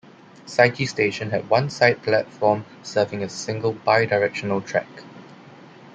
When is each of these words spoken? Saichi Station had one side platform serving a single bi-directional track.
Saichi 0.47 0.87
Station 0.89 1.29
had 1.29 1.47
one 1.47 1.69
side 1.69 2.01
platform 2.01 2.65
serving 2.81 3.21
a 3.21 3.29
single 3.29 3.73
bi-directional 3.73 4.59
track. 4.59 5.03